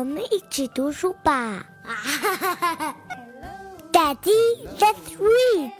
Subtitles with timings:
[0.00, 1.64] 我们一起读书吧。
[3.92, 5.72] Daddy, let's read.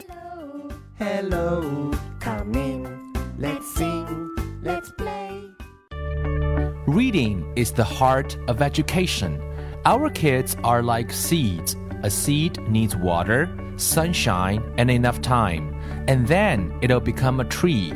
[0.97, 3.13] Hello, come in.
[3.39, 4.29] Let's sing.
[4.63, 5.51] Let's play.
[6.87, 9.39] Reading is the heart of education.
[9.85, 11.75] Our kids are like seeds.
[12.03, 15.75] A seed needs water, sunshine, and enough time,
[16.07, 17.93] and then it'll become a tree.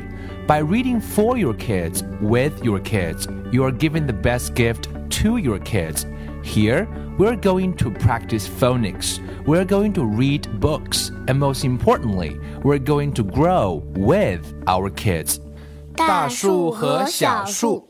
[0.47, 4.87] By reading for your kids, with your kids, you are giving the best gift
[5.21, 6.05] to your kids.
[6.45, 9.19] Here, we're going to practice phonics.
[9.45, 11.11] We're going to read books.
[11.27, 15.37] And most importantly, we're going to grow with our kids.
[15.95, 17.87] 大树和小树。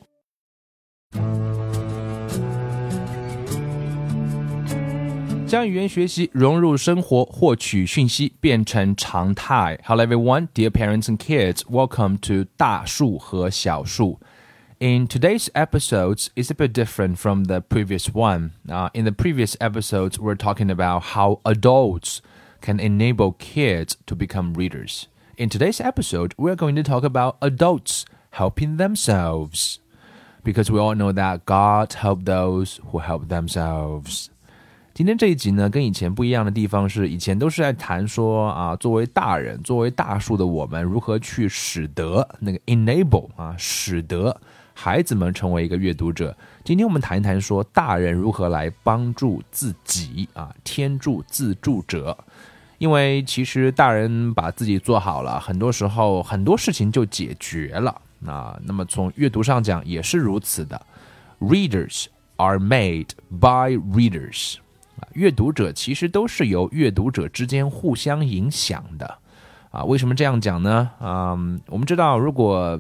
[5.48, 9.78] 将语言学习融入生活，获取讯息变成常态。
[9.84, 14.20] Hello everyone, dear parents and kids, welcome to 大树和小树。
[14.80, 18.54] In today's episodes, it's a bit different from the previous one.
[18.68, 22.22] Uh, in the previous episodes, we're talking about how adults
[22.62, 25.08] can enable kids to become readers.
[25.38, 29.80] In today's episode, we're going to talk about adults helping themselves.
[30.44, 34.30] Because we all know that God help those who help themselves.
[34.92, 44.36] 今天这一集呢，跟以前不一样的地方是，以前都是在谈说啊，作为大人、作为大树的我们，如何去使得那个 enable 啊，使得
[44.79, 46.37] 孩子们成为一个阅读者。
[46.63, 52.17] 今天我们谈一谈说，大人如何来帮助自己啊，天助自助者。
[52.77, 58.61] 因为其实大人把自己做好了，很多时候很多事情就解决了啊。
[58.65, 60.79] 那么从阅读上讲也是如此的
[61.41, 62.05] ，readers
[62.37, 64.57] are made by readers。
[65.01, 69.19] 啊，阅读者其实都是由阅读者之间互相影响的，
[69.71, 70.91] 啊，为什么这样讲呢？
[71.01, 71.31] 啊，
[71.69, 72.79] 我们知道，如果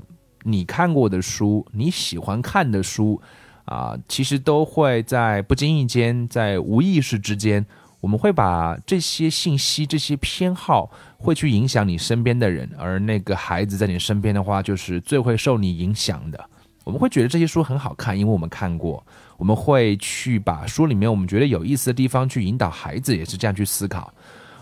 [0.49, 3.21] 你看过的书，你喜欢看的书，
[3.65, 7.67] 啊，其实都会在不经意间，在无意识之间，
[8.01, 10.89] 我们会把这些信息、这些偏好，
[11.19, 16.49] 会去影响你身边的人，而那个孩子在你身边的话，就是最会受你影响的。
[16.85, 19.05] 我们会觉得这些书很好看，因为我们看过。
[19.39, 24.15] 我们会去把书里面我们觉得有意思的地方去引导孩子，也是这样去思考。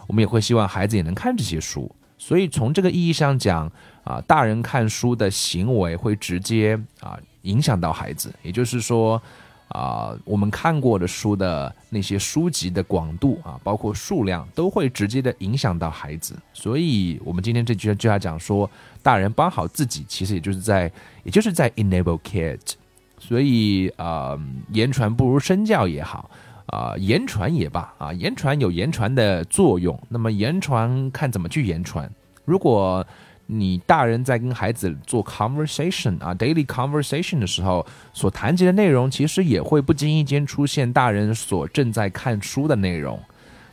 [0.06, 1.94] 我们也会希望孩子也能看这些书。
[2.26, 3.70] 所以从这个意义上讲，
[4.02, 8.34] 啊，大人看书的行为会直接啊影响到孩子。
[8.42, 9.20] 也就是说，
[9.68, 16.34] 啊，我们看过的书的那些书籍的广度啊，包括数量，都会直接的影响到孩子。
[16.54, 18.70] 所以，我们今天这句就要讲说，
[19.02, 20.90] 大人帮好自己，其实也就是在，
[21.24, 22.72] 也就是在 enable kids。
[23.18, 24.34] 所以，啊，
[24.72, 26.30] 言传不如身教也好，
[26.66, 29.98] 啊，言传也罢，啊，言传有言传的作用。
[30.08, 32.10] 那么，言传看怎么去言传。
[32.44, 33.06] 如果
[33.46, 43.20] 你大人在跟孩子做 conversation 啊，daily conversation 的时候，所谈及的内容，其实也会不经意间出现大人所正在看书的内容。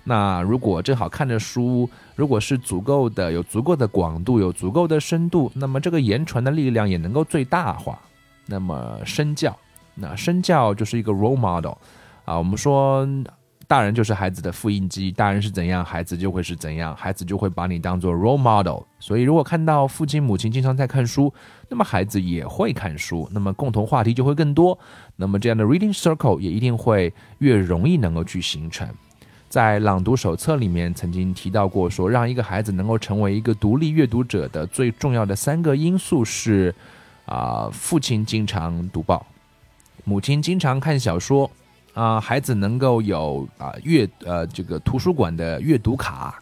[0.04, 7.98] 那如果正好看着书，如果是足够的，有足够的广度，有足够的深度，那么这个言传的力量也能够最大化。
[8.48, 9.56] 那么身教，
[9.96, 11.76] 那身教就是一个 role model
[12.26, 12.38] 啊。
[12.38, 13.08] 我们说
[13.68, 18.84] 大人就是孩子的复印机，大人是怎样，孩子就会是怎样，孩子就会把你当做 role model。
[19.00, 21.34] 所以如果看到父亲母亲经常在看书，
[21.70, 24.78] 那么孩子也会看书，那么共同话题就会更多，
[25.16, 28.88] 那么这样的 reading circle 也一定会越容易能够去形成。
[29.48, 36.74] 在朗读手册里面曾经提到过，说让一个孩子能够成为一个独立阅读者的最重要的三个因素是。
[37.28, 39.26] 啊，父亲经常读报，
[40.04, 41.50] 母亲经常看小说，
[41.94, 46.42] 啊，孩子能够有啊阅呃这个图书馆的阅读卡，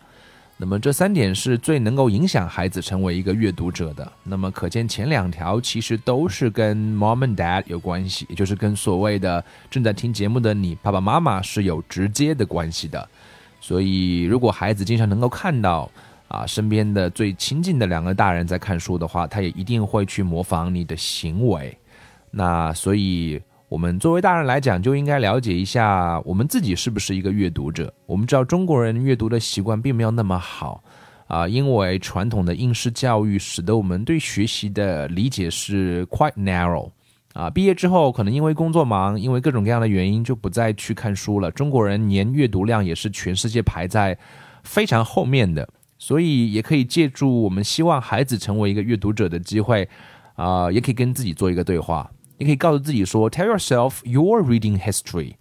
[0.57, 4.11] 那么这三点是最能够影响孩子成为一个阅读者的。
[4.23, 13.07] 那么可见前两条其实都是跟 mom and dad 有关系，也就是跟所谓的正在听节目的你爸爸妈妈是有直接的关系的。
[13.59, 15.89] 所以如果孩子经常能够看到。
[16.29, 21.75] 啊，身边的最亲近的两个大人在看书的话，他也一定会去模仿你的行为。
[22.29, 27.93] 那所以，我们作为大人来讲，就应该了解一下我们自己是不是一个阅读者。
[28.07, 30.83] 我们知道中国人阅读的习惯并没有那么好
[31.27, 36.89] 啊，因为传统的应试教育使得我们对学习的理解是 quite narrow
[37.33, 37.47] 啊。
[37.47, 41.51] 毕业之后，可能因为工作忙，因为各种各样的原因，就不再去看书了。
[41.51, 44.17] 中国人年阅读量也是全世界排在
[44.63, 45.69] 非常后面的。
[46.01, 49.87] 所以也可以借助我们希望孩子成为一个阅读者的机会，
[50.35, 55.35] 啊，也可以跟自己做一个对话，你可以告诉自己说，Tell yourself your reading history，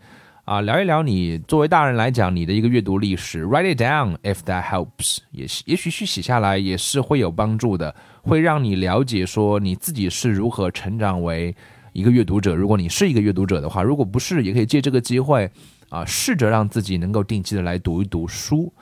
[0.44, 11.56] 啊，聊一聊你作为大人来讲你的一个阅读历史，Write it down if that helps，也也许去写下来也是会有帮助的，会让你了解说你自己是如何成长为。
[11.94, 15.50] 一个阅读者，如果你是一个阅读者的话，如果不是，也可以借这个机会
[15.88, 18.72] 啊，试着让自己能够定期的来读一读书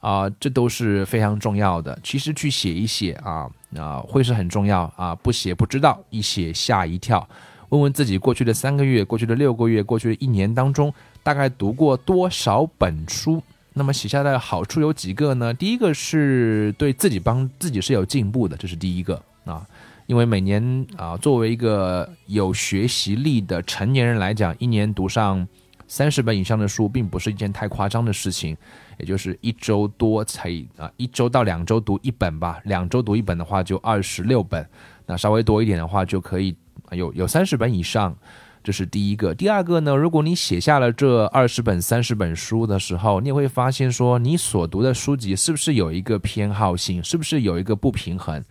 [0.00, 1.96] 啊，这都是非常重要的。
[2.02, 7.28] 其实去写一写啊啊，会是很重要啊，不写不知道，一写吓一跳。
[7.74, 10.94] 问问自己，过去的三个月、过去的六个月、过去的一年当中，
[11.24, 13.42] 大概读过多少本书？
[13.72, 15.52] 那么写下来的好处有几个呢？
[15.52, 19.66] 第一个是对自己帮自己是有进步的，这是第一个啊。
[20.06, 25.44] 因为每年啊，作为一个有学习力的成年人来讲，一年读上
[25.88, 28.56] 三十本以上的书，并不是一件太夸张的事情。
[29.00, 32.60] 也就是一周多才啊，一周到两周读一本吧。
[32.66, 34.64] 两周读一本的话，就二十六本。
[35.06, 36.54] 那稍微多一点的话，就可以。
[36.90, 38.16] 有有三十本以上，
[38.62, 39.34] 这是第一个。
[39.34, 48.42] 第二个呢，如果你写下了这二十本、三十本书的时候，你也会发现说，你所读的书籍是不是有一个偏好性，是不是有一个不平衡？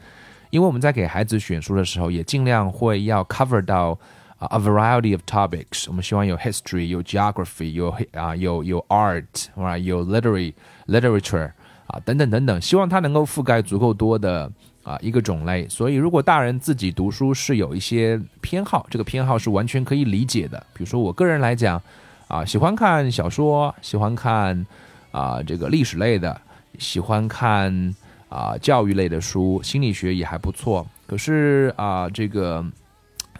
[0.49, 3.97] 因为我们在给孩子选书的时候，也尽量会要 cover 到
[4.37, 5.85] 啊 a variety of topics。
[5.87, 9.23] 我们希望有 history、有 geography、有啊有有 art
[9.55, 10.53] 啊有 literary
[10.87, 11.51] literature
[11.87, 14.51] 啊等等等等，希望它能够覆盖足够多的。
[14.83, 20.59] 啊，一个种类，所以如果大人自己读书是有一些偏好，这个偏好是完全可以理解的。
[20.73, 21.81] 比如说我个人来讲，
[22.27, 24.65] 啊，喜欢看小说，喜欢看
[25.11, 26.39] 啊这个历史类的，
[26.77, 27.95] 喜欢看
[28.27, 30.85] 啊教育类的书，心理学也还不错。
[31.07, 32.65] 可是啊这个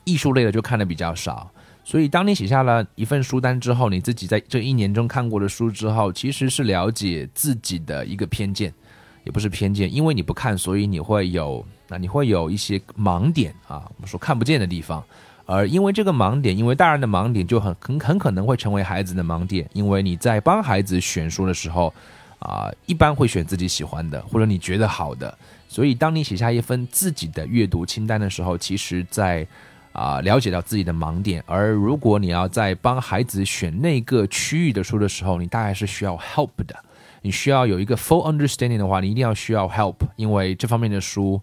[0.06, 1.52] 艺术类的就看的比较少。
[1.84, 8.74] 所以当你写下了一份书单之后，你自己在这一年中看过的书之后，其实是了解自己的一个偏见。
[9.24, 15.04] 也不是偏见，因为你不看，所以你会有那你会有一些盲点啊，我们说看不见的地方。
[15.46, 19.70] 而因为这个盲点，因为大人的盲点就很很很可能会成为孩子的盲点。
[19.74, 21.94] 因为你在帮孩子选书的时候
[22.40, 25.38] 啊，一般会选自己喜欢的或者你觉得好的。
[25.68, 29.46] 所以当你写下一份自己的阅读清单的时候，其实在
[29.92, 31.44] 啊了解到自己的盲点。
[31.46, 36.76] 而如果你要在帮孩子选那个区域的书的时候，你大概是需要 help 的。
[37.24, 41.42] 你需要有一个 full understanding 的话，你一定要需要 help，因为这方面的书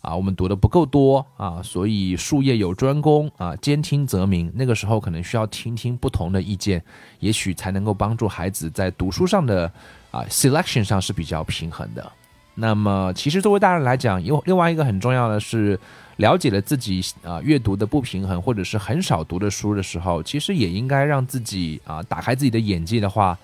[0.00, 4.50] 啊，我们读的不够多啊，所以术业有专攻啊，兼听则明。
[4.56, 6.82] 那个时候可能需要听听不同的意见，
[7.20, 9.70] 也许才能够帮助孩子在读书上的
[10.10, 12.12] 啊 selection 上是比较平衡的。
[12.56, 15.78] 那么，其实作为大人来讲，有另外一个很重要的是，
[16.16, 23.38] 了解了自己啊阅读的不平衡，或者是很少读的书的时候，其实也应该让自己啊打开自己的眼界的话。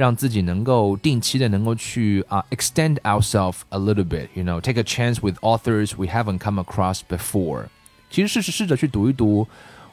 [0.00, 6.58] 让自己能够定期的能够去啊、extend ourselves a little bit, you know, take a chance with authors we haven't come
[6.58, 7.66] across before.
[8.08, 9.46] 其实试试试着去读一读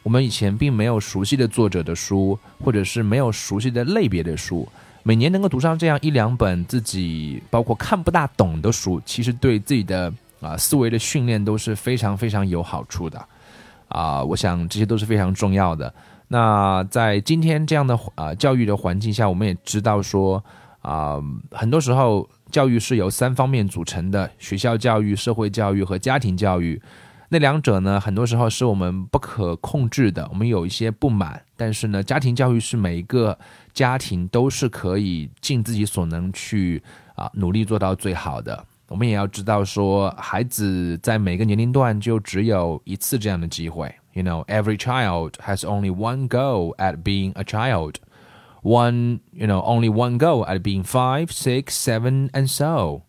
[0.03, 4.65] 我们以前并没有熟悉的作者的书，或者是没有熟悉的类别的书。
[5.03, 13.27] 每年能够读上这样一两本自己包括看不大懂的书，其实对自己的啊、思维的训练都是非常非常有好处的。
[13.89, 15.93] 啊、我想这些都是非常重要的。
[16.29, 20.43] 那在今天这样的啊教育的环境下，我们也知道说
[20.81, 21.17] 啊，
[21.51, 26.81] 很多时候教育是由三方面组成的：学校教育、社会教育和家庭教育。
[27.29, 31.41] 那两者呢，很多时候是我们不可控制的，我们有一些不满。
[31.57, 33.37] 但是呢，家庭教育是每一个
[33.73, 36.81] 家庭都是可以尽自己所能去
[37.15, 38.65] 啊努力做到最好的。
[38.87, 43.93] 我们也要知道说，孩子在每个年龄段就只有一次这样的机会。
[44.17, 47.97] You know, every child has only one go at being a child.
[48.63, 53.03] One, you know, only one go at being five, six, seven, and so.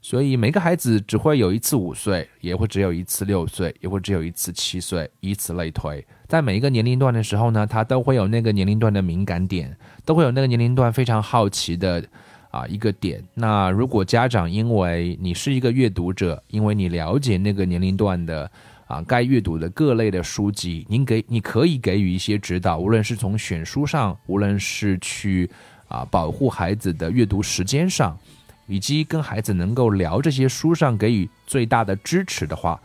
[0.00, 6.06] 所以每个孩子只会有一次五岁，也会只有一次六岁，也会只有一次七岁，以此类推。
[6.28, 12.04] 在每一个年龄段的时候呢，他都会有那个年龄段的敏感点，都会有那个年龄段非常好奇的
[12.52, 13.20] 啊一个点。
[13.34, 18.48] 那如果家长因为你是一个阅读者，因为你了解那个年龄段的。
[18.92, 25.48] 啊，该阅读的各类的书籍，您给你可以给予一些指导，无论是从选书上，无论是去
[25.88, 28.14] 啊保护孩子的阅读时间上，
[28.66, 32.78] 以及跟孩子能够聊这些书上给予最大的支持的话，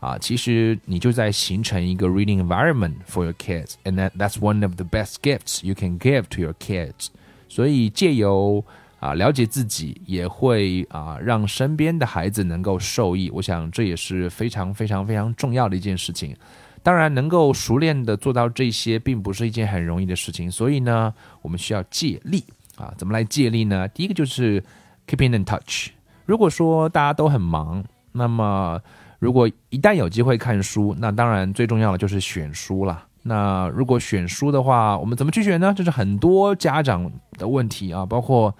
[0.00, 5.98] 啊，其实你就在形成一个 reading environment for your kids，and that that's one of the best gifts you can
[5.98, 7.06] give to your kids。
[7.48, 8.62] 所以借由
[9.04, 13.28] 啊，了解自己也会啊，让身边的孩子能够受益。
[13.34, 16.34] 我想这也是非常非常非常重要的一件事情。
[16.82, 20.50] 当然，能够熟练的做到这些，并不是一件很容易的事情。
[20.50, 22.42] 所以呢，我们需要借力
[22.76, 22.94] 啊。
[22.96, 23.86] 怎么来借力呢？
[23.88, 24.64] 第一个就是
[25.06, 25.90] keeping in touch。
[26.24, 28.80] 如果说大家都很忙，那么
[29.18, 33.04] 如果一旦有机会看书，那当然最重要的就是选书了。
[33.24, 35.74] 那如果选书的话，我们怎么去选呢？
[35.76, 38.54] 这是很多家长的问题啊，包括。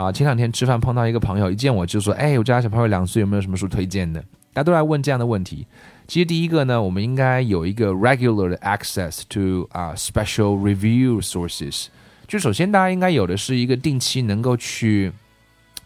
[0.00, 4.18] 啊，前两天吃饭碰到一个朋友，一见我就说：“哎，我家小朋友两岁，有没有什么书推荐的？”
[4.54, 5.66] 大家都来问这样的问题。
[6.08, 11.88] 其实第一个呢，我们应该有一个 regular access to 啊、special review sources。
[12.26, 15.12] 就首先大家应该有的是一个定期能够去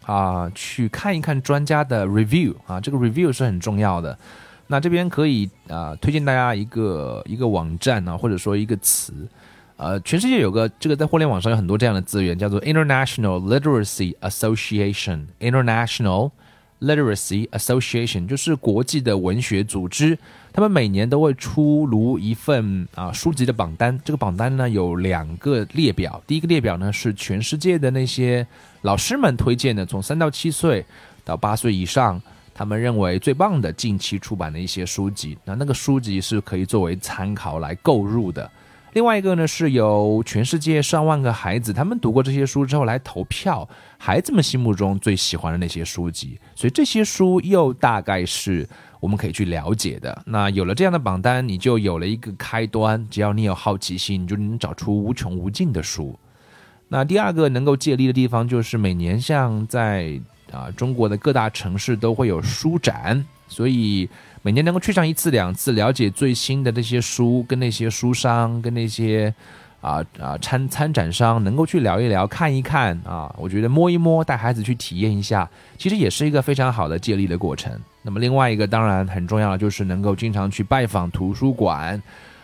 [0.06, 4.16] 啊、去看一看专家的 review 啊，这个 review 是很重要的。
[4.68, 9.12] 那这边可以啊、推荐大家一个一个网站呢、或者说一个词。
[9.76, 16.30] 呃，全世界有个这个在互联网上有很多这样的资源，叫做 International Literacy Association International
[16.80, 20.16] Literacy Association，就是国际的文学组织。
[20.52, 24.00] 他们每年都会出炉一份啊书籍的榜单。
[24.04, 28.46] 这个榜单呢有两个列表，第一个列表呢是全世界的那些
[28.82, 30.86] 老师们推荐的，从三到七岁
[31.24, 32.22] 到八岁以上，
[32.54, 35.36] 他们认为最棒的近期出版的一些书籍。
[35.44, 38.48] 那那个书籍是可以作为参考来购入的。
[38.94, 48.66] 另外一个呢，是由全世界上万个孩子，他们读过这些书之后来投票，孩子们心目中最喜欢的那些书籍，所以这些书又大概是
[49.00, 50.22] 我们可以去了解的。
[50.24, 56.16] 那有了这样的榜单，你就有了一个开端，只要你有好奇心，你就能找出无穷无尽的书。
[56.86, 60.20] 那第二个能够借力的地方，就是每年像在
[60.52, 64.08] 啊中国的各大城市都会有书展，所以
[64.44, 69.32] 每年能够去上一次两次，了解最新的这些书，跟那些书商，跟那些
[69.80, 75.48] 啊啊参参展商能够去聊一聊，看一看啊，我觉得摸一摸，带孩子去体验一下，
[75.78, 77.72] 其实也是一个非常好的借力的过程。
[78.02, 82.02] 那么另外一个当然很重要的就是能够经常去拜访图书馆。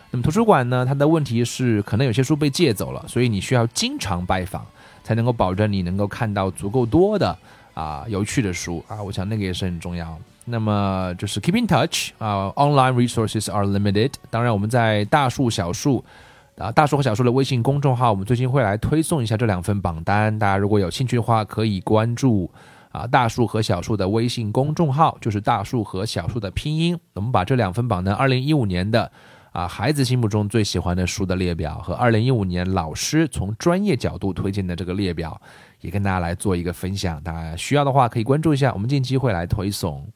[0.09, 4.65] 那么图书馆呢，它的问题是可能有些书被借走了，所以你需要经常拜访，
[5.03, 7.37] 才能够保证你能够看到足够多的
[7.73, 9.01] 啊有趣的书啊。
[9.01, 10.17] 我想那个也是很重要。
[10.45, 14.11] 那么就是 keep in touch 啊，online resources are limited。
[14.29, 16.03] 当然我们在大树小树
[16.57, 20.37] 啊大树和小树的微信公众号，我们最近会来推送一下这两份榜单。
[20.37, 22.49] 大家如果有兴趣的话，可以关注
[22.91, 26.99] 啊大树和小树的微信公众号，就是大树和小树的拼音。
[27.13, 29.11] 我们把这两份榜单，二零一五年的。
[29.51, 35.39] 啊，孩子心目中最喜欢的书的列表和二零一五年老师从专业角度推荐的这个列表，
[35.81, 37.21] 也跟大家来做一个分享。
[37.21, 40.07] 大家需要的话可以关注一下，我们近期会来推送。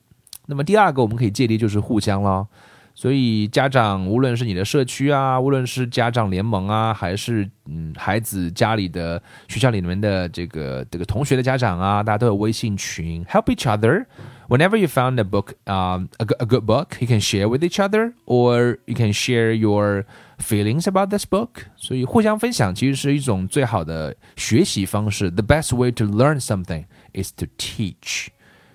[0.46, 2.48] 那么第二个我们可以借力就是互相咯。
[2.94, 14.06] 所以家长无论是你的社区啊，无论是家长联盟啊，还是嗯孩子家里的学校里面的这个这个同学的家长啊，大家都有微信群，help each other。
[14.49, 18.15] Whenever you found a book, um, a, a good book, you can share with each other,
[18.27, 20.05] or you can share your
[20.39, 21.67] feelings about this book.
[21.77, 25.31] 所以互相分享其实是一种最好的学习方式。
[25.31, 28.31] The best way to learn something is to teach.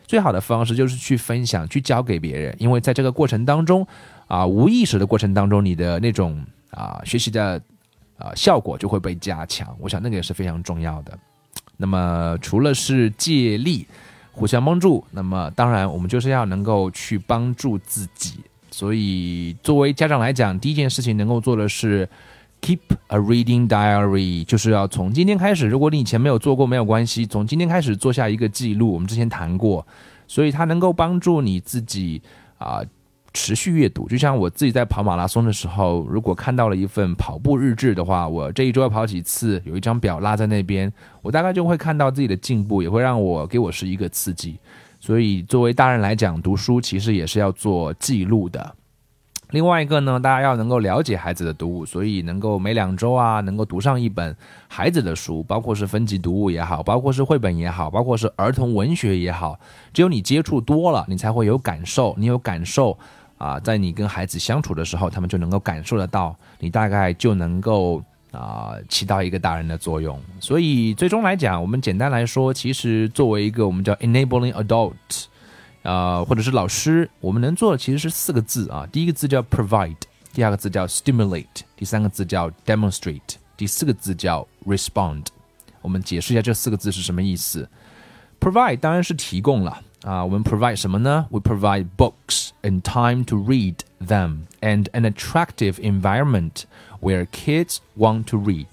[0.08, 3.86] 最好的方式就是去分享，去教给别人，因为在这个过程当中，
[4.28, 6.42] 啊，无意识的过程当中，你的那种
[6.72, 7.62] 啊学习的
[8.18, 9.76] 啊效果就会被加强。
[9.82, 11.20] 我想那个也是非常重要的。
[11.76, 13.86] 那么除了是借力。
[14.33, 18.41] 互相帮助，那么当然我们就是要能够去帮助自己。
[18.71, 22.09] 所以作为家长来讲，第一件事情能够做的是
[22.61, 25.67] keep a reading diary，就是要从今天开始。
[25.67, 28.93] 如果你以前没有做过，没有关系，从今天开始做下一个记录。
[28.93, 29.87] 我们之前谈过，
[30.27, 32.23] 所以它能够帮助你自己
[32.59, 32.81] 啊。
[33.33, 44.59] 持续阅读，就像我自己在跑马拉松的时候，如果看到了一份跑步日志的话，我这一周要跑几次，有一张表拉在那边，我大概就会看到自己的进步，也会让我给我是一个刺激。
[44.99, 48.75] 所以作为大人来讲，读书其实也是要做记录的。
[49.51, 54.37] 另外一个呢，大家要能够了解孩子的读物，所以能够每两周啊，能够读上一本
[54.69, 59.59] 孩子的书，包括是分级读物也好，包括是绘本也好，包括是儿童文学也好，
[59.93, 62.97] 只有你接触多了，你才会有感受，你有感受。
[63.41, 70.21] 啊，在你跟孩子相处的时候，他们就能够感受得到，你大概就能够啊起到一个大人的作用。
[70.39, 74.93] 所以最终来讲，我们简单来说，其实作为一个我们叫 enabling adult，
[75.83, 78.87] 啊，或者是老师，我们能做的其实是四个字啊。
[78.93, 79.97] 第一个字叫 provide，
[80.35, 85.29] 第二个字叫 stimulate，第三个字叫 demonstrate，第四个字叫 respond。
[85.81, 87.67] 我们解释一下这四个字是什么意思。
[88.39, 89.81] provide 当然是提供了。
[90.03, 96.63] 啊，我们 provide 什么呢？We provide books and time to read them and an attractive environment
[97.01, 98.67] where kids want to read。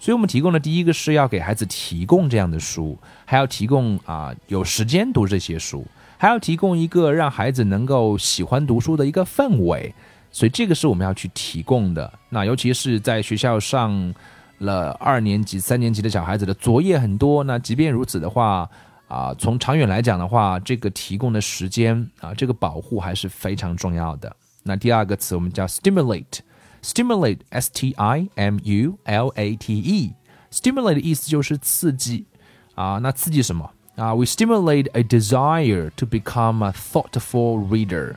[0.00, 5.86] 所以我们提供的第一个是要给孩子提供这样的书，还要提供啊有时间读这些书，
[6.16, 9.94] 还要提供一个让孩子能够喜欢读书的一个氛围。
[10.30, 12.10] 所以这个是我们要去提供的。
[12.30, 14.14] 那尤其是在学校上
[14.60, 18.66] 了二年级、三年级的小孩子的作业很多，那即便如此的话。
[19.12, 24.34] 啊，从长远来讲的话，这个提供的时间啊，这个保护还是非常重要的。
[24.62, 32.24] 那第二个词我们叫 stimulate，stimulate，s t i m u l a t e，stimulate 的意思就是刺激
[32.74, 32.98] 啊。
[33.02, 38.14] 那刺激什么啊？We stimulate a desire to become a thoughtful reader。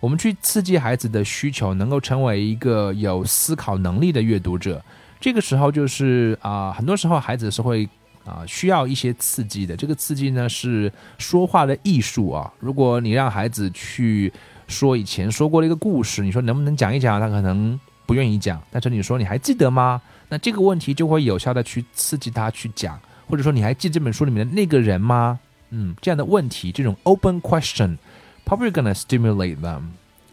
[0.00, 4.82] 我们去刺激孩子的需求，能够成为一个有思考能力的阅读者。
[5.20, 7.86] 这个时候就是啊、很多时候孩子是会
[8.28, 9.76] 啊、需要一些刺激的。
[9.76, 12.52] 这个刺激呢是说话的艺术啊。
[12.60, 14.32] 如果你让孩子去
[14.66, 18.62] 说以前说过的一个故事，你说能不能讲一讲，他可能不愿意讲。
[18.70, 20.00] 但是你说你还记得吗？
[20.28, 25.40] 那这个问题就会有效的去刺激他去讲，或者说你还记这本书里面的那个人吗？
[25.70, 27.96] 嗯，这样的问题，这种 open question。
[28.44, 29.82] probably gonna stimulate them.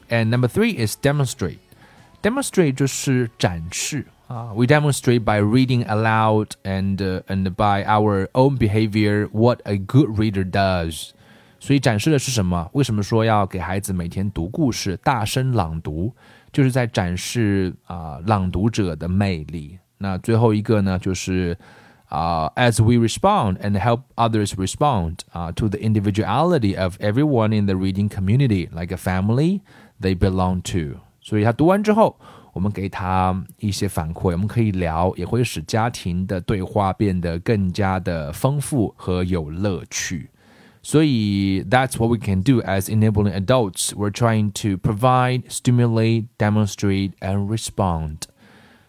[0.09, 1.57] And number three is demonstrate.
[2.21, 4.52] Demonstrate 就是展示 啊。
[4.54, 11.10] We demonstrate by reading aloud and、uh, and by our own behavior what a good reader does.
[11.58, 12.70] 所以展示的是什么？
[12.72, 16.14] 为什么说要给孩子每天读故事，大声朗读，
[16.52, 19.78] 就是在展示啊、朗读者的魅力。
[19.98, 21.56] 那最后一个呢，就是。
[22.10, 27.76] uh, as we respond and help others respond uh, to the individuality of everyone in the
[27.76, 29.60] reading community, like a family
[30.00, 31.00] they belong to.
[31.25, 32.15] 所以他读完之后，
[32.53, 40.29] 我们给他一些反馈，我们可以聊，也会使家庭的对话变得更加的丰富和有乐趣。
[40.83, 43.89] 所以 that's what we can do as enabling adults.
[43.95, 48.17] We're trying to provide, stimulate, demonstrate, and respond.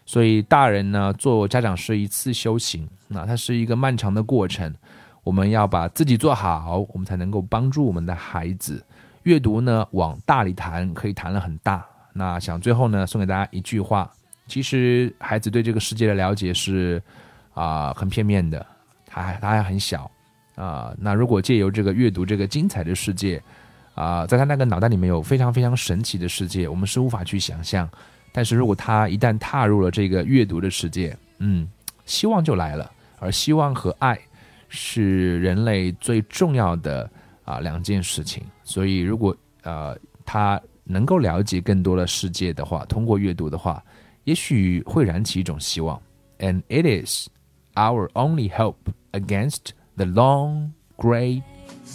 [0.05, 4.75] 所以大人呢，做家长是一次修行，那它是一个漫长的过程。
[5.23, 8.85] 我们要把自己做好，我们才能够帮助我们的孩子。
[9.23, 11.83] 阅读呢，往大里谈，可以谈了很大。
[12.17, 14.11] 那想最后呢，送给大家一句话：
[14.47, 16.99] 其实孩子对这个世界的了解是
[17.53, 18.65] 啊、很片面的，
[19.05, 20.09] 他还他还很小
[20.55, 23.39] 啊、那如果借由这个阅读这个精彩的世界
[23.93, 27.87] 啊、在他那个脑袋里面有非常非常神奇的世界，我们是无法去想象。
[28.31, 31.67] 但是如果他一旦踏入了这个阅读的世界，嗯，
[32.05, 32.91] 希望就来了。
[33.19, 34.19] 而希望和爱
[34.69, 37.09] 是人类最重要的
[37.43, 38.43] 啊、两件事情。
[38.63, 43.82] 所以，如果呃他能够了解更多的世界的话，通过阅读的话，
[44.24, 46.00] 也许会燃起一种希望。
[46.38, 47.28] And it is
[47.74, 51.42] our only hope against the long gray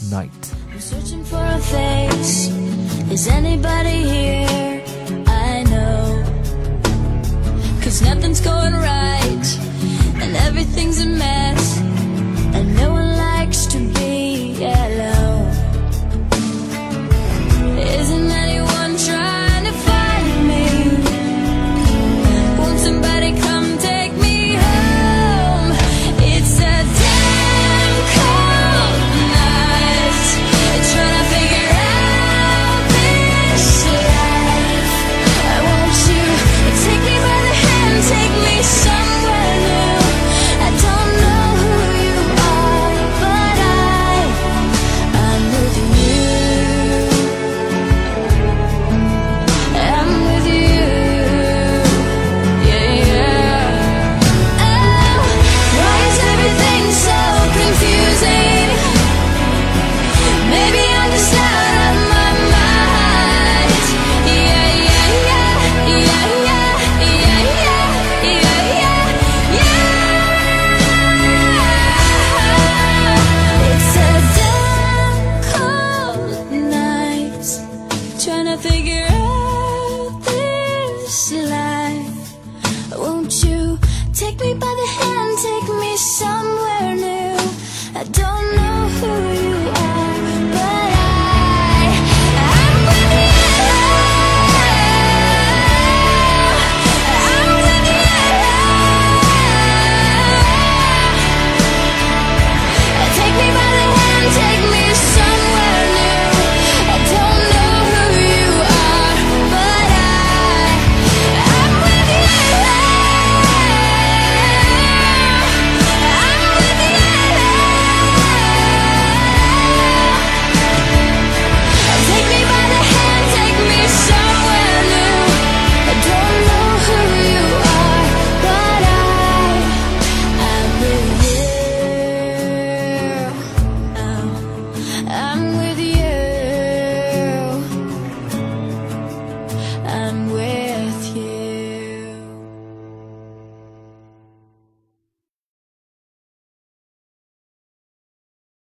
[0.09, 0.29] night.
[0.71, 2.49] I'm searching for a face.
[3.11, 4.83] Is anybody here?
[5.25, 6.23] I know.
[7.83, 9.57] Cause nothing's going right.
[10.21, 11.60] And everything's a mess.